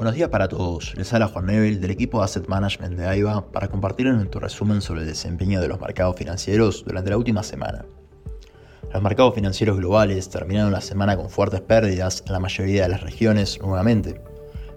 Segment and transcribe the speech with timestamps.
[0.00, 3.68] Buenos días para todos, les habla Juan Nebel del equipo Asset Management de AIBA para
[3.68, 7.84] compartir nuestro resumen sobre el desempeño de los mercados financieros durante la última semana.
[8.94, 13.02] Los mercados financieros globales terminaron la semana con fuertes pérdidas en la mayoría de las
[13.02, 14.22] regiones nuevamente.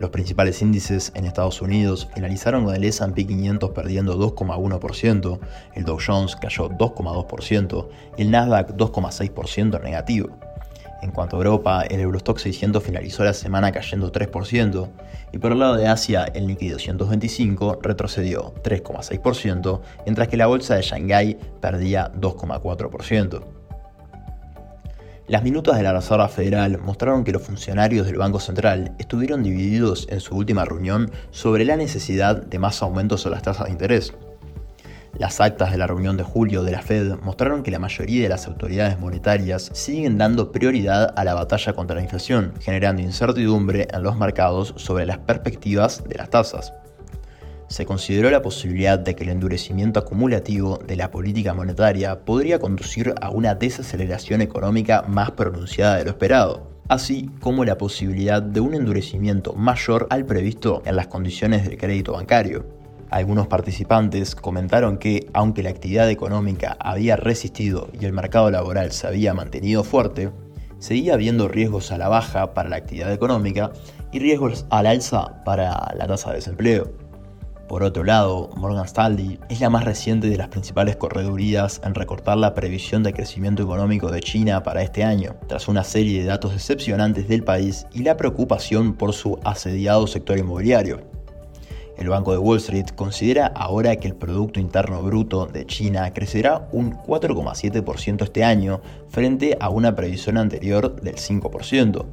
[0.00, 5.40] Los principales índices en Estados Unidos finalizaron con el S&P 500 perdiendo 2,1%,
[5.76, 10.28] el Dow Jones cayó 2,2% y el Nasdaq 2,6% negativo.
[11.06, 14.88] En cuanto a Europa, el Eurostock 600 finalizó la semana cayendo 3%,
[15.30, 20.74] y por el lado de Asia, el Nikkei 225 retrocedió 3,6%, mientras que la bolsa
[20.74, 23.44] de Shanghái perdía 2,4%.
[25.28, 30.08] Las minutas de la Reserva Federal mostraron que los funcionarios del Banco Central estuvieron divididos
[30.10, 34.12] en su última reunión sobre la necesidad de más aumentos en las tasas de interés.
[35.18, 38.28] Las actas de la reunión de julio de la Fed mostraron que la mayoría de
[38.28, 44.02] las autoridades monetarias siguen dando prioridad a la batalla contra la inflación, generando incertidumbre en
[44.02, 46.74] los mercados sobre las perspectivas de las tasas.
[47.68, 53.14] Se consideró la posibilidad de que el endurecimiento acumulativo de la política monetaria podría conducir
[53.18, 58.74] a una desaceleración económica más pronunciada de lo esperado, así como la posibilidad de un
[58.74, 62.85] endurecimiento mayor al previsto en las condiciones del crédito bancario.
[63.10, 69.06] Algunos participantes comentaron que, aunque la actividad económica había resistido y el mercado laboral se
[69.06, 70.30] había mantenido fuerte,
[70.78, 73.72] seguía habiendo riesgos a la baja para la actividad económica
[74.12, 77.06] y riesgos al alza para la tasa de desempleo.
[77.68, 82.38] Por otro lado, Morgan Stanley es la más reciente de las principales corredurías en recortar
[82.38, 86.52] la previsión de crecimiento económico de China para este año, tras una serie de datos
[86.52, 91.15] decepcionantes del país y la preocupación por su asediado sector inmobiliario.
[91.96, 96.68] El Banco de Wall Street considera ahora que el Producto Interno Bruto de China crecerá
[96.72, 102.04] un 4,7% este año frente a una previsión anterior del 5%.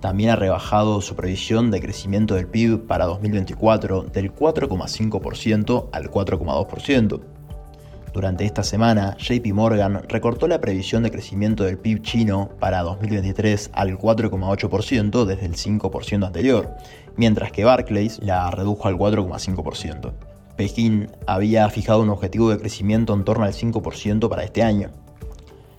[0.00, 7.20] También ha rebajado su previsión de crecimiento del PIB para 2024 del 4,5% al 4,2%.
[8.12, 13.70] Durante esta semana, JP Morgan recortó la previsión de crecimiento del PIB chino para 2023
[13.72, 16.74] al 4,8% desde el 5% anterior,
[17.16, 20.12] mientras que Barclays la redujo al 4,5%.
[20.56, 24.90] Pekín había fijado un objetivo de crecimiento en torno al 5% para este año.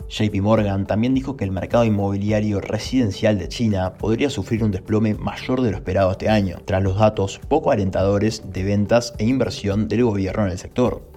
[0.07, 5.15] JP Morgan también dijo que el mercado inmobiliario residencial de China podría sufrir un desplome
[5.15, 9.87] mayor de lo esperado este año, tras los datos poco alentadores de ventas e inversión
[9.87, 11.10] del gobierno en el sector.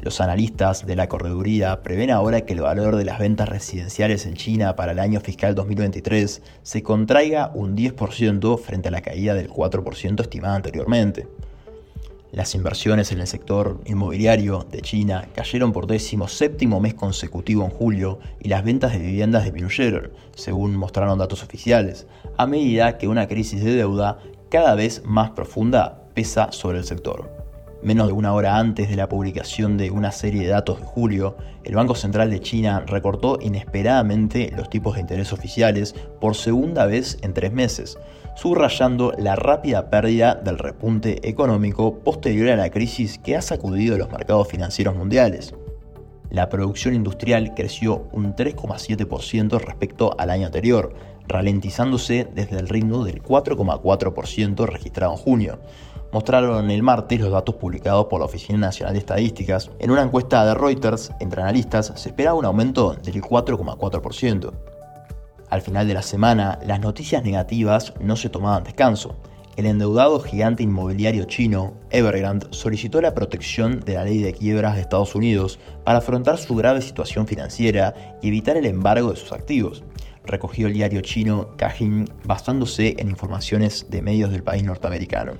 [0.00, 4.34] Los analistas de la correduría prevén ahora que el valor de las ventas residenciales en
[4.34, 9.50] China para el año fiscal 2023 se contraiga un 10% frente a la caída del
[9.50, 11.26] 4% estimada anteriormente.
[12.30, 17.70] Las inversiones en el sector inmobiliario de China cayeron por décimo séptimo mes consecutivo en
[17.70, 22.06] julio y las ventas de viviendas disminuyeron, según mostraron datos oficiales,
[22.36, 24.18] a medida que una crisis de deuda
[24.50, 27.37] cada vez más profunda pesa sobre el sector.
[27.80, 31.36] Menos de una hora antes de la publicación de una serie de datos de julio,
[31.62, 37.18] el Banco Central de China recortó inesperadamente los tipos de interés oficiales por segunda vez
[37.22, 37.96] en tres meses,
[38.34, 44.10] subrayando la rápida pérdida del repunte económico posterior a la crisis que ha sacudido los
[44.10, 45.54] mercados financieros mundiales.
[46.30, 50.94] La producción industrial creció un 3,7% respecto al año anterior,
[51.28, 55.58] ralentizándose desde el ritmo del 4,4% registrado en junio,
[56.12, 59.70] mostraron el martes los datos publicados por la Oficina Nacional de Estadísticas.
[59.78, 64.52] En una encuesta de Reuters entre analistas se esperaba un aumento del 4,4%.
[65.50, 69.16] Al final de la semana, las noticias negativas no se tomaban descanso.
[69.56, 74.82] El endeudado gigante inmobiliario chino, Evergrande, solicitó la protección de la ley de quiebras de
[74.82, 79.82] Estados Unidos para afrontar su grave situación financiera y evitar el embargo de sus activos
[80.28, 85.32] recogió el diario chino Cajín basándose en informaciones de medios del país norteamericano.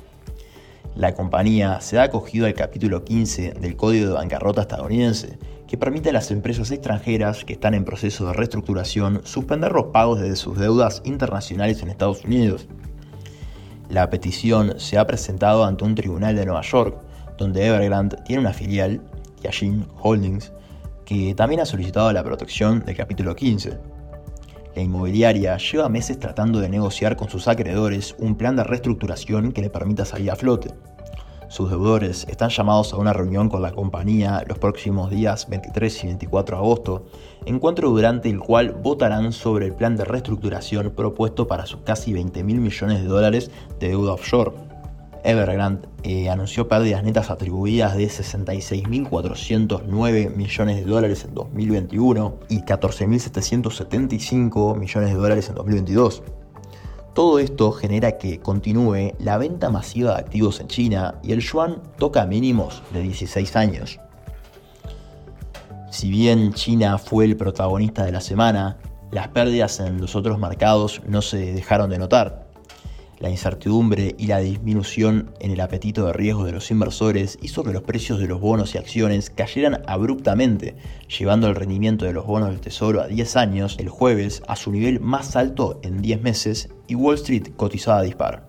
[0.94, 5.38] La compañía se ha acogido al capítulo 15 del Código de Bancarrota estadounidense,
[5.68, 10.18] que permite a las empresas extranjeras que están en proceso de reestructuración suspender los pagos
[10.20, 12.66] de sus deudas internacionales en Estados Unidos.
[13.88, 16.96] La petición se ha presentado ante un tribunal de Nueva York,
[17.36, 19.00] donde Evergrande tiene una filial,
[19.42, 20.52] Yashin Holdings,
[21.04, 23.97] que también ha solicitado la protección del capítulo 15.
[24.78, 29.60] La inmobiliaria lleva meses tratando de negociar con sus acreedores un plan de reestructuración que
[29.60, 30.72] le permita salir a flote.
[31.48, 36.06] Sus deudores están llamados a una reunión con la compañía los próximos días 23 y
[36.06, 37.06] 24 de agosto,
[37.44, 42.44] encuentro durante el cual votarán sobre el plan de reestructuración propuesto para sus casi 20
[42.44, 43.50] mil millones de dólares
[43.80, 44.67] de deuda offshore.
[45.24, 54.76] Evergrande eh, anunció pérdidas netas atribuidas de 66.409 millones de dólares en 2021 y 14.775
[54.76, 56.22] millones de dólares en 2022.
[57.14, 61.82] Todo esto genera que continúe la venta masiva de activos en China y el yuan
[61.98, 63.98] toca mínimos de 16 años.
[65.90, 68.76] Si bien China fue el protagonista de la semana,
[69.10, 72.47] las pérdidas en los otros mercados no se dejaron de notar.
[73.18, 77.72] La incertidumbre y la disminución en el apetito de riesgo de los inversores hizo que
[77.72, 80.76] los precios de los bonos y acciones cayeran abruptamente,
[81.18, 84.70] llevando el rendimiento de los bonos del Tesoro a 10 años el jueves a su
[84.70, 88.48] nivel más alto en 10 meses y Wall Street cotizaba a dispar,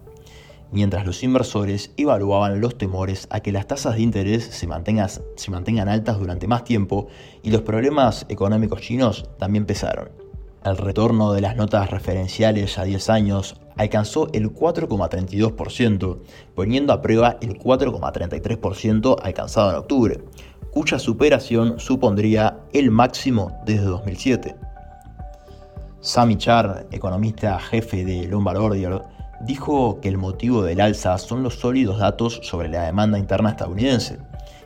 [0.72, 5.52] mientras los inversores evaluaban los temores a que las tasas de interés se mantengan, se
[5.52, 7.08] mantengan altas durante más tiempo
[7.42, 10.29] y los problemas económicos chinos también pesaron.
[10.66, 16.20] El retorno de las notas referenciales a 10 años alcanzó el 4,32%,
[16.54, 20.24] poniendo a prueba el 4,33% alcanzado en octubre,
[20.72, 24.56] cuya superación supondría el máximo desde 2007.
[26.02, 29.02] Sami Char, economista jefe de Lombard Odier,
[29.42, 34.20] dijo que el motivo del alza son los sólidos datos sobre la demanda interna estadounidense.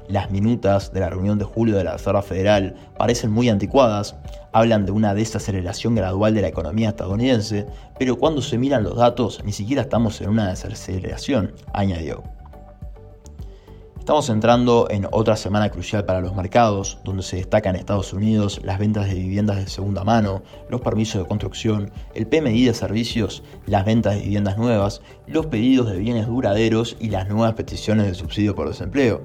[0.07, 4.15] Las minutas de la reunión de julio de la Reserva Federal parecen muy anticuadas,
[4.51, 7.67] hablan de una desaceleración gradual de la economía estadounidense,
[7.97, 12.23] pero cuando se miran los datos ni siquiera estamos en una desaceleración, añadió.
[14.03, 18.77] Estamos entrando en otra semana crucial para los mercados, donde se destacan Estados Unidos las
[18.77, 23.85] ventas de viviendas de segunda mano, los permisos de construcción, el PMI de servicios, las
[23.85, 28.55] ventas de viviendas nuevas, los pedidos de bienes duraderos y las nuevas peticiones de subsidio
[28.55, 29.21] por desempleo.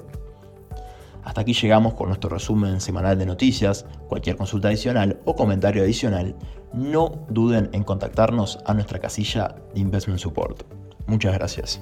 [1.24, 3.86] Hasta aquí llegamos con nuestro resumen semanal de noticias.
[4.08, 6.34] Cualquier consulta adicional o comentario adicional,
[6.72, 10.62] no duden en contactarnos a nuestra casilla de Investment Support.
[11.06, 11.80] Muchas gracias.